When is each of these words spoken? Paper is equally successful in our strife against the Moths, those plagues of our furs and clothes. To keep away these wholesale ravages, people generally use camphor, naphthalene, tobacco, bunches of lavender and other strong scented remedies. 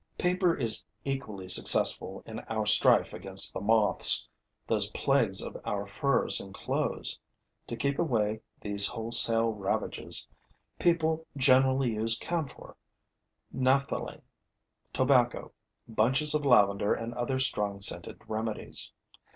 Paper 0.17 0.55
is 0.57 0.83
equally 1.05 1.47
successful 1.47 2.23
in 2.25 2.39
our 2.49 2.65
strife 2.65 3.13
against 3.13 3.53
the 3.53 3.61
Moths, 3.61 4.27
those 4.65 4.89
plagues 4.89 5.43
of 5.43 5.55
our 5.63 5.85
furs 5.85 6.41
and 6.41 6.55
clothes. 6.55 7.19
To 7.67 7.75
keep 7.75 7.99
away 7.99 8.41
these 8.61 8.87
wholesale 8.87 9.49
ravages, 9.53 10.27
people 10.79 11.27
generally 11.37 11.93
use 11.93 12.17
camphor, 12.17 12.75
naphthalene, 13.55 14.23
tobacco, 14.91 15.51
bunches 15.87 16.33
of 16.33 16.43
lavender 16.45 16.95
and 16.95 17.13
other 17.13 17.37
strong 17.37 17.79
scented 17.79 18.23
remedies. 18.27 18.93